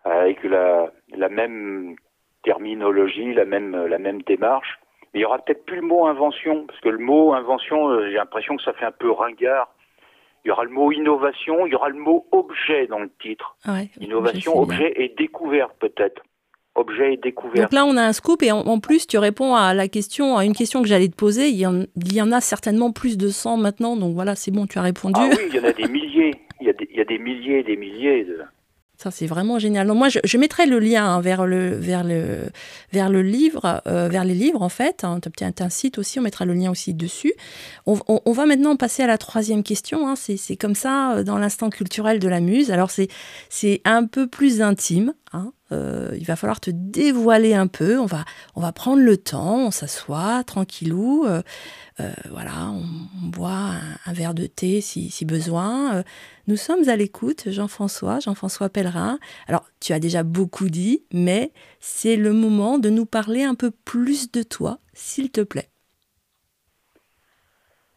[0.04, 1.96] avec la, la, même
[2.44, 4.80] terminologie, la même, la même démarche.
[5.14, 8.16] Mais il y aura peut-être plus le mot invention, parce que le mot invention, j'ai
[8.16, 9.74] l'impression que ça fait un peu ringard.
[10.46, 13.58] Il y aura le mot innovation, il y aura le mot objet dans le titre.
[14.00, 16.22] innovation, objet et découverte peut-être
[16.78, 17.72] objet et découverte.
[17.72, 20.46] Donc là, on a un scoop et en, plus, tu réponds à la question, à
[20.46, 21.50] une question que j'allais te poser.
[21.50, 24.52] Il y, en, il y, en, a certainement plus de 100 maintenant, donc voilà, c'est
[24.52, 25.20] bon, tu as répondu.
[25.22, 26.36] Ah oui, il y en a des milliers.
[26.62, 28.42] Il y a des, il y a des milliers et des milliers de,
[28.98, 29.86] ça, c'est vraiment génial.
[29.86, 32.50] Donc, moi, je, mettrai le lien hein, vers, le, vers, le,
[32.92, 35.04] vers le livre, euh, vers les livres, en fait.
[35.04, 37.34] Hein, tu as un site aussi, on mettra le lien aussi dessus.
[37.86, 40.10] On va maintenant passer à la troisième question.
[40.10, 42.72] Hein, c'est comme ça, euh, dans l'instant culturel de la muse.
[42.72, 45.14] Alors, c'est un peu plus intime.
[45.32, 48.00] Hein, euh, il va falloir te dévoiler un peu.
[48.00, 48.24] On va,
[48.56, 51.26] on va prendre le temps, on s'assoit tranquillou.
[51.26, 51.42] Euh,
[52.00, 53.72] euh, voilà, on, boit
[54.06, 56.04] un, verre de thé si, si besoin.
[56.48, 59.20] nous sommes à l'écoute, Jean-François, Jean-François Pellerin.
[59.48, 63.72] Alors, tu as déjà beaucoup dit, mais c'est le moment de nous parler un peu
[63.72, 65.70] plus de toi, s'il te plaît.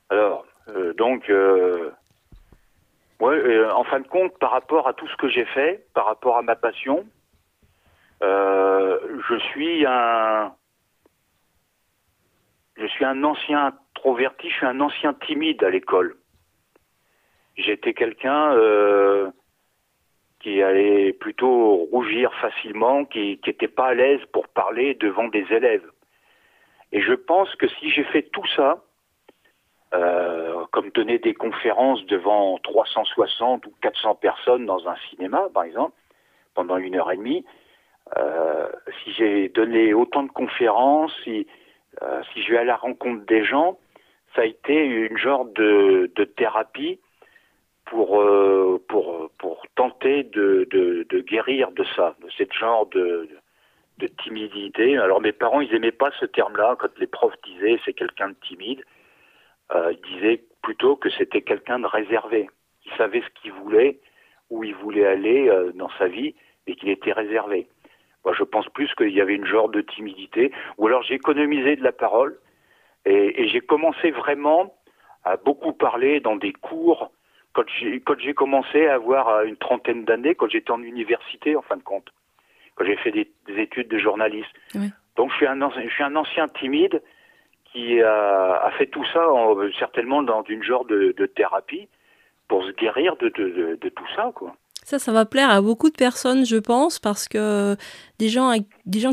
[0.09, 0.45] Alors,
[0.97, 1.31] donc,
[3.21, 6.37] ouais, en fin de compte, par rapport à tout ce que j'ai fait, par rapport
[6.37, 7.07] à ma passion,
[8.23, 10.55] euh, je suis un,
[12.77, 16.17] je suis un ancien introverti, je suis un ancien timide à l'école.
[17.57, 19.31] J'étais quelqu'un euh,
[20.41, 25.89] qui allait plutôt rougir facilement, qui n'était pas à l'aise pour parler devant des élèves.
[26.93, 28.83] Et je pense que si j'ai fait tout ça,
[29.93, 35.95] euh, comme donner des conférences devant 360 ou 400 personnes dans un cinéma, par exemple,
[36.55, 37.45] pendant une heure et demie,
[38.19, 38.69] euh,
[39.03, 41.47] si j'ai donné autant de conférences, si,
[42.03, 43.79] euh, si je à la rencontre des gens,
[44.35, 47.01] ça a été une genre de, thérapie
[47.85, 50.67] pour, euh, pour, pour tenter de,
[51.29, 53.29] guérir de ça, de ce genre de,
[54.23, 54.97] timidité.
[54.97, 56.77] Alors mes parents, ils aimaient pas ce terme-là.
[56.79, 58.83] Quand les profs disaient c'est quelqu'un de timide,
[59.75, 62.49] euh, ils disaient plutôt que c'était quelqu'un de réservé.
[62.87, 64.01] Il savait ce qu'il voulait,
[64.49, 66.35] où il voulait aller dans sa vie,
[66.67, 67.69] et qu'il était réservé.
[68.25, 71.77] Moi, je pense plus qu'il y avait une genre de timidité, ou alors j'ai économisé
[71.77, 72.39] de la parole
[73.07, 74.75] et, et j'ai commencé vraiment
[75.25, 77.11] à beaucoup parler dans des cours
[77.53, 81.57] quand j'ai quand j'ai commencé à avoir euh, une trentaine d'années, quand j'étais en université
[81.57, 82.09] en fin de compte,
[82.77, 84.51] quand j'ai fait des, des, études de journaliste.
[84.75, 84.91] Oui.
[85.17, 87.03] Donc je suis un je suis un ancien timide
[87.65, 91.89] qui a, a fait tout ça en, certainement dans une genre de, de, thérapie
[92.49, 94.55] pour se guérir de, de, de tout ça quoi.
[94.91, 97.77] Ça, ça va plaire à beaucoup de personnes, je pense, parce que
[98.19, 98.53] des gens,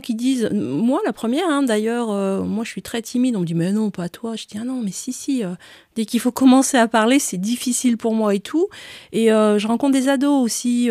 [0.02, 3.46] qui disent, moi la première hein, d'ailleurs, euh, moi je suis très timide, on me
[3.46, 4.36] dit mais non, pas toi.
[4.36, 5.52] Je dis ah non, mais si, si, euh,
[5.96, 8.70] dès qu'il faut commencer à parler, c'est difficile pour moi et tout.
[9.12, 10.90] Et euh, je rencontre des ados aussi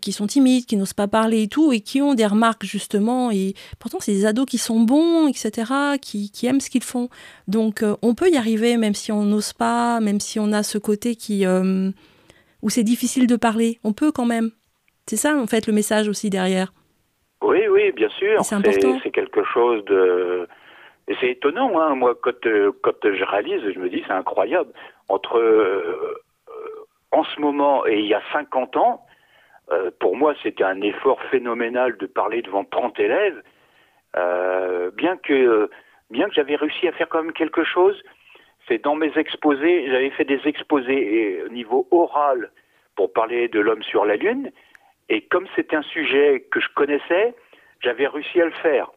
[0.00, 3.30] qui sont timides, qui n'osent pas parler et tout, et qui ont des remarques justement.
[3.30, 7.10] Et pourtant, c'est des ados qui sont bons, etc., qui aiment ce qu'ils font.
[7.46, 10.78] Donc on peut y arriver, même si on n'ose pas, même si on a ce
[10.78, 11.44] côté qui
[12.62, 13.78] où c'est difficile de parler.
[13.84, 14.50] On peut quand même.
[15.06, 16.72] C'est ça, en fait, le message aussi derrière.
[17.42, 18.44] Oui, oui, bien sûr.
[18.44, 18.56] C'est
[19.02, 20.48] C'est quelque chose de.
[21.08, 21.94] Et c'est étonnant, hein.
[21.94, 24.70] Moi, quand, euh, quand je réalise, je me dis, c'est incroyable.
[25.08, 25.38] Entre.
[25.38, 26.22] Euh,
[27.10, 29.06] en ce moment et il y a 50 ans,
[29.72, 33.42] euh, pour moi, c'était un effort phénoménal de parler devant 30 élèves.
[34.94, 35.70] bien que,
[36.10, 37.96] bien que j'avais réussi à faire quand même quelque chose,
[38.68, 42.50] c'est dans mes exposés, j'avais fait des exposés au niveau oral
[42.94, 44.50] pour parler de l'homme sur la Lune,
[45.08, 47.34] et comme c'était un sujet que je connaissais,
[47.80, 48.90] j'avais réussi à le faire.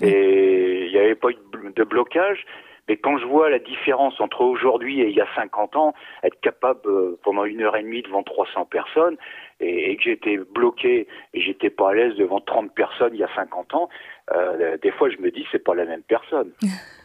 [0.00, 1.36] Et il n'y avait pas eu
[1.74, 2.46] de blocage,
[2.88, 6.40] mais quand je vois la différence entre aujourd'hui et il y a 50 ans, être
[6.40, 9.16] capable euh, pendant une heure et demie devant 300 personnes,
[9.60, 13.34] et, que j'étais bloqué et j'étais pas à l'aise devant 30 personnes il y a
[13.34, 13.88] 50 ans,
[14.32, 16.52] euh, des fois je me dis c'est pas la même personne.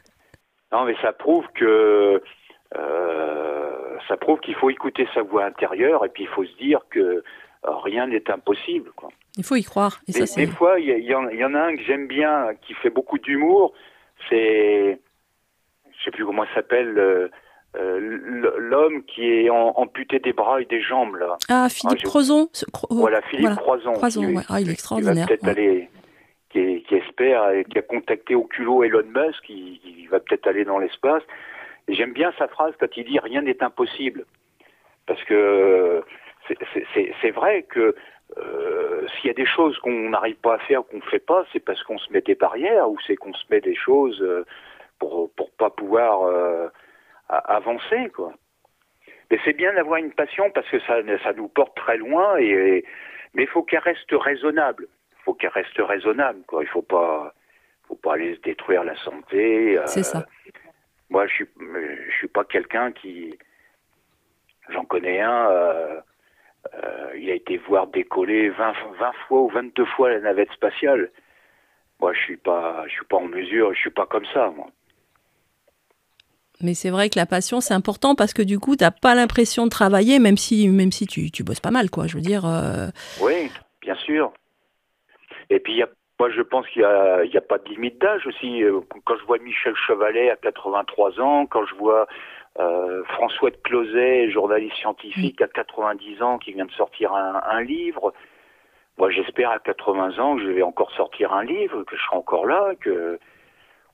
[0.76, 2.22] Non, mais ça prouve que
[2.78, 6.82] euh, ça prouve qu'il faut écouter sa voix intérieure et puis il faut se dire
[6.90, 7.22] que euh,
[7.64, 8.92] rien n'est impossible.
[8.94, 9.10] Quoi.
[9.38, 10.02] Il faut y croire.
[10.10, 12.90] Et des, des, fois, il y, y, en a un que j'aime bien, qui fait
[12.90, 13.72] beaucoup d'humour.
[14.30, 15.00] C'est,
[15.98, 17.30] je sais plus comment il s'appelle, euh,
[17.78, 18.00] euh,
[18.58, 21.38] l'homme qui est amputé des bras et des jambes là.
[21.48, 22.50] Ah, Philippe ah, Croison.
[22.90, 23.94] Voilà, Philippe Croison.
[23.94, 25.26] Croison, ah, il est extraordinaire.
[25.26, 25.90] Va peut-être aller,
[27.18, 31.24] qui, a contacté au culot Elon Musk, qui va peut-être aller dans l'espace.
[31.88, 34.26] J'aime bien sa phrase quand il dit rien n'est impossible,
[35.06, 36.04] parce que
[37.22, 37.96] c'est vrai que
[38.38, 41.46] euh, s'il y a des choses qu'on n'arrive pas à faire, qu'on ne fait pas,
[41.54, 44.46] c'est parce qu'on se met des barrières ou c'est qu'on se met des choses euh,
[45.00, 46.68] pour pour pas pouvoir euh,
[47.30, 48.12] avancer.
[49.30, 52.84] Mais c'est bien d'avoir une passion parce que ça ça nous porte très loin et,
[53.36, 54.88] mais il faut qu'elle reste raisonnable.
[55.26, 56.64] Il faut qu'elle reste raisonnable quoi.
[56.64, 57.34] Il faut pas
[57.88, 59.80] faut pas aller se détruire la santé.
[59.86, 60.26] c'est ça.
[61.10, 63.38] Moi je suis je suis pas quelqu'un qui
[64.70, 66.04] j'en connais un
[66.74, 71.12] euh, il a été voir décoller 20, 20 fois ou 22 fois la navette spatiale.
[72.00, 74.68] Moi, je suis pas, je suis pas en mesure, je suis pas comme ça, moi.
[76.62, 79.14] Mais c'est vrai que la passion, c'est important parce que du coup, tu n'as pas
[79.14, 82.08] l'impression de travailler, même si, même si tu, tu bosses pas mal, quoi.
[82.08, 82.46] Je veux dire.
[82.46, 82.88] Euh,
[83.22, 84.32] oui, bien sûr.
[85.50, 85.84] Et puis,
[86.20, 88.64] moi, je pense qu'il n'y a, pas de limite d'âge aussi.
[89.06, 92.08] Quand je vois Michel Chevalet à 83 ans, quand je vois
[92.58, 98.14] euh, François de Closet, journaliste scientifique à 90 ans, qui vient de sortir un, livre.
[98.98, 102.16] Moi, j'espère à 80 ans que je vais encore sortir un livre, que je serai
[102.16, 103.20] encore là, que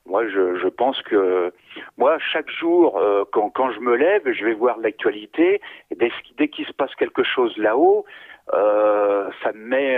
[0.05, 1.51] moi, je, pense que
[1.97, 5.59] moi, chaque jour, euh, quand, je me lève, je vais voir l'actualité.
[5.95, 8.05] Dès, dès qu'il se passe quelque chose là-haut,
[8.53, 9.97] euh, ça me met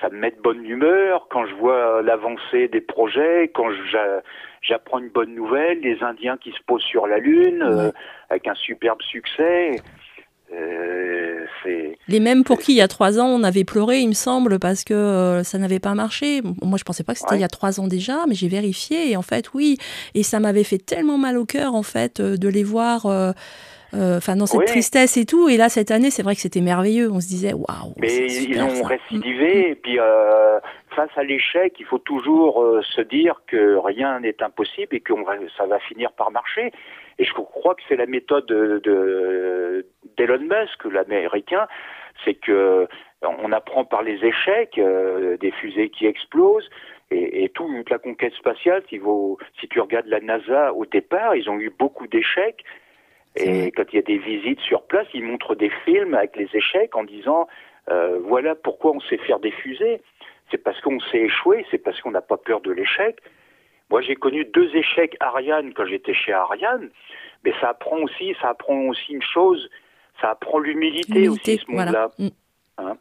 [0.00, 3.68] ça me met de bonne humeur quand je vois l'avancée des projets, quand
[4.62, 7.90] j'apprends une bonne nouvelle, les Indiens qui se posent sur la Lune euh,
[8.30, 9.76] avec un superbe succès.
[10.54, 11.44] Euh,
[12.06, 14.58] les mêmes pour qui il y a trois ans on avait pleuré, il me semble,
[14.58, 16.40] parce que euh, ça n'avait pas marché.
[16.62, 19.10] Moi, je pensais pas que c'était il y a trois ans déjà, mais j'ai vérifié
[19.10, 19.76] et en fait, oui.
[20.14, 23.06] Et ça m'avait fait tellement mal au cœur en fait de les voir
[23.94, 25.48] euh, enfin dans cette tristesse et tout.
[25.48, 27.10] Et là, cette année, c'est vrai que c'était merveilleux.
[27.10, 27.94] On se disait, waouh.
[27.96, 29.70] Mais ils ont récidivé.
[29.70, 30.60] Et puis, euh,
[30.94, 35.14] face à l'échec, il faut toujours euh, se dire que rien n'est impossible et que
[35.56, 36.70] ça va finir par marcher.
[37.18, 41.66] Et je crois que c'est la méthode de d'Elon Musk, l'américain,
[42.24, 42.86] c'est que
[43.22, 44.80] on apprend par les échecs,
[45.40, 46.68] des fusées qui explosent.
[47.10, 51.34] Et, et, toute la conquête spatiale, si, vous, si tu regardes la NASA au départ,
[51.34, 52.64] ils ont eu beaucoup d'échecs
[53.40, 56.48] et quand il y a des visites sur place, ils montrent des films avec les
[56.54, 57.48] échecs en disant
[57.90, 60.00] euh, voilà pourquoi on sait faire des fusées.
[60.50, 63.18] C'est parce qu'on s'est échoué, c'est parce qu'on n'a pas peur de l'échec.
[63.90, 66.90] Moi, j'ai connu deux échecs Ariane quand j'étais chez Ariane,
[67.44, 69.70] mais ça apprend aussi, ça apprend aussi une chose,
[70.20, 72.10] ça apprend l'humilité aussi ce monde-là.
[72.18, 72.28] Mm.
[72.78, 72.96] Hein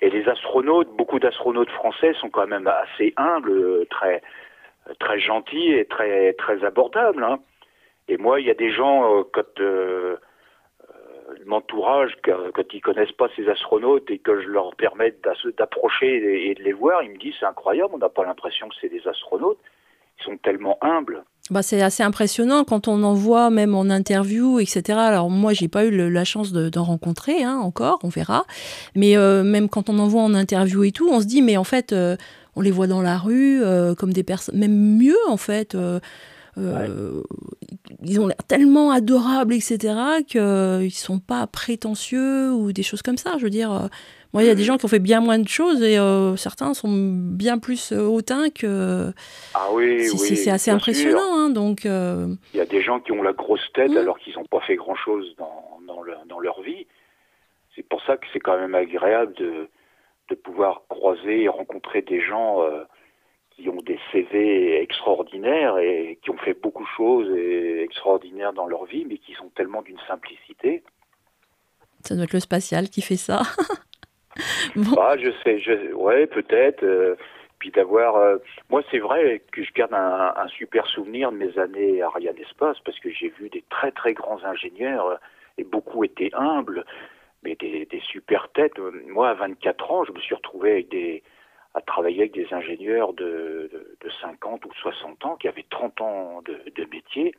[0.00, 4.22] et les astronautes, beaucoup d'astronautes français sont quand même assez humbles, très
[5.00, 7.22] très gentils et très très abordables.
[7.22, 7.38] Hein.
[8.08, 10.16] Et moi, il y a des gens, euh, quand euh,
[10.88, 15.14] euh, m'entourage, quand ils connaissent pas ces astronautes et que je leur permets
[15.58, 18.74] d'approcher et de les voir, ils me disent c'est incroyable, on n'a pas l'impression que
[18.80, 19.58] c'est des astronautes.
[20.20, 21.22] Ils sont tellement humbles.
[21.50, 24.98] Bah, c'est assez impressionnant quand on en voit même en interview, etc.
[24.98, 28.44] Alors moi, j'ai pas eu la chance d'en rencontrer hein, encore, on verra.
[28.96, 31.64] Mais même quand on en voit en interview et tout, on se dit mais en
[31.64, 31.94] fait,
[32.56, 33.62] on les voit dans la rue
[33.96, 35.76] comme des personnes, même mieux en fait.
[36.58, 37.22] Euh,
[38.02, 39.78] ils ont l'air tellement adorables, etc.,
[40.26, 43.34] qu'ils ne sont pas prétentieux ou des choses comme ça.
[43.38, 43.86] Je veux dire, euh,
[44.32, 46.36] moi, il y a des gens qui ont fait bien moins de choses et euh,
[46.36, 49.12] certains sont bien plus hautains que.
[49.54, 50.36] Ah oui, oui.
[50.36, 51.34] C'est assez impressionnant.
[51.34, 53.96] Hein, donc, Il y a des gens qui ont la grosse tête mmh.
[53.98, 56.86] alors qu'ils n'ont pas fait grand-chose dans, dans, dans, leur vie.
[57.74, 59.68] C'est pour ça que c'est quand même agréable de,
[60.30, 62.62] de pouvoir croiser et rencontrer des gens
[63.58, 67.36] qui ont des CV extraordinaires et qui ont fait beaucoup de choses
[67.82, 70.82] extraordinaires dans leur vie, mais qui sont tellement d'une simplicité.
[72.04, 73.42] Ça doit être le spatial qui fait ça.
[74.94, 76.84] bah, je sais, je, ouais, peut-être.
[76.84, 77.16] Euh,
[77.58, 78.36] puis d'avoir, euh,
[78.70, 82.78] moi, c'est vrai que je garde un, un, super souvenir de mes années Ariane Espace
[82.84, 85.18] parce que j'ai vu des très très grands ingénieurs
[85.58, 86.84] et beaucoup étaient humbles,
[87.42, 88.78] mais des, des super têtes.
[89.08, 91.24] Moi, à 24 ans, je me suis retrouvé avec des
[91.74, 96.42] à travailler avec des ingénieurs de, de, 50 ou 60 ans qui avaient 30 ans
[96.42, 97.34] de, métier.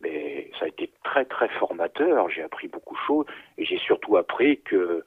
[0.00, 2.28] Mais ça a été très très formateur.
[2.28, 3.26] J'ai appris beaucoup de choses
[3.56, 5.04] et j'ai surtout appris que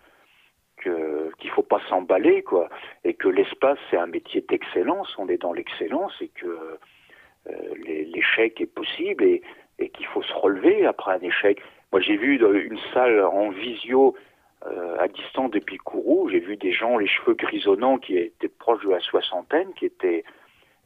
[0.82, 2.70] qu'il faut pas s'emballer quoi
[3.04, 5.14] et que l'espace c'est un métier d'excellence.
[5.18, 6.78] On est dans l'excellence et que
[7.48, 11.62] euh, l'échec est possible et qu'il faut se relever après un échec.
[11.91, 14.16] Moi j'ai vu une salle en visio
[14.72, 16.30] euh, à distance depuis Kourou.
[16.30, 20.24] J'ai vu des gens, les cheveux grisonnants, qui étaient proches de la soixantaine, qui étaient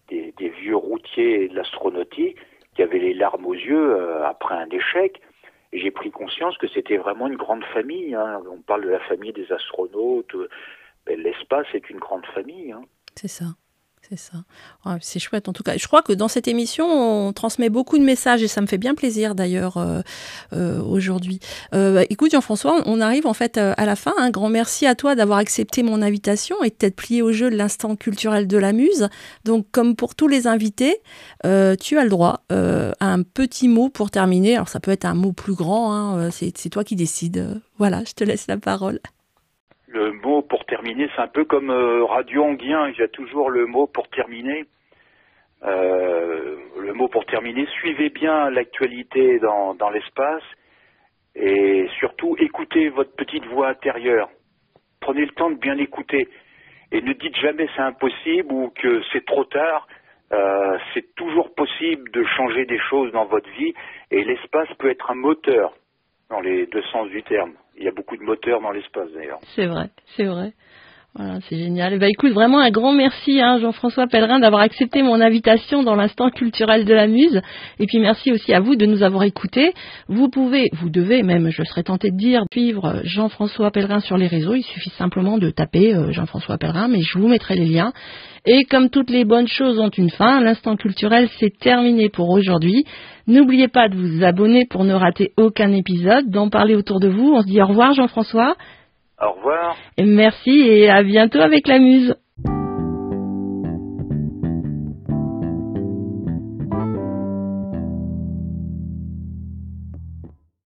[0.10, 2.38] des, vieux routiers de l'astronautique,
[2.76, 5.22] qui avaient les larmes aux yeux euh, après un échec.
[5.74, 8.14] J'ai pris conscience que c'était vraiment une grande famille.
[8.14, 8.42] Hein.
[8.52, 10.36] On parle de la famille des astronautes.
[11.06, 12.72] Ben, l'espace est une grande famille.
[12.72, 12.84] Hein.
[13.16, 13.46] C'est ça.
[14.10, 14.44] C'est ça.
[15.00, 15.78] c'est chouette en tout cas.
[15.78, 18.78] Je crois que dans cette émission, on transmet beaucoup de messages et ça me fait
[18.78, 20.02] bien plaisir d'ailleurs euh,
[20.54, 21.40] euh, aujourd'hui.
[21.74, 24.14] Euh, écoute Jean-François, on arrive en fait à la fin.
[24.18, 27.50] Un grand merci à toi d'avoir accepté mon invitation et de t'être plié au jeu
[27.50, 29.08] de l'instant culturel de la Muse.
[29.46, 30.98] Donc comme pour tous les invités,
[31.44, 34.56] tu as le droit à un petit mot pour terminer.
[34.56, 37.62] Alors ça peut être un mot plus grand, hein, c'est toi qui décides.
[37.78, 39.00] Voilà, je te laisse la parole
[39.92, 43.50] le mot pour terminer, c'est un peu comme euh, Radio Anguien, il y a toujours
[43.50, 44.66] le mot pour terminer.
[45.64, 50.44] Euh, le mot pour terminer, suivez bien l'actualité dans, dans l'espace
[51.36, 54.30] et surtout écoutez votre petite voix intérieure.
[55.02, 56.28] Prenez le temps de bien écouter
[56.92, 59.88] et ne dites jamais c'est impossible ou que c'est trop tard.
[60.32, 63.74] Euh, c'est toujours possible de changer des choses dans votre vie
[64.10, 65.74] et l'espace peut être un moteur
[66.32, 67.52] dans les deux sens du terme.
[67.78, 69.40] Il y a beaucoup de moteurs dans l'espace d'ailleurs.
[69.56, 70.54] C'est vrai, c'est vrai.
[71.14, 72.00] Voilà, c'est génial.
[72.00, 76.30] Bah écoute, vraiment un grand merci hein, Jean-François Pellerin d'avoir accepté mon invitation dans l'instant
[76.30, 77.42] culturel de la Muse.
[77.80, 79.74] Et puis merci aussi à vous de nous avoir écoutés.
[80.08, 84.28] Vous pouvez, vous devez même, je serais tenté de dire, suivre Jean-François Pellerin sur les
[84.28, 84.56] réseaux.
[84.56, 87.92] Il suffit simplement de taper euh, Jean-François Pellerin, mais je vous mettrai les liens.
[88.46, 92.86] Et comme toutes les bonnes choses ont une fin, l'instant culturel c'est terminé pour aujourd'hui.
[93.28, 97.34] N'oubliez pas de vous abonner pour ne rater aucun épisode, d'en parler autour de vous.
[97.34, 98.56] On se dit au revoir Jean-François.
[99.22, 99.76] Au revoir.
[100.00, 102.16] Merci et à bientôt avec la Muse.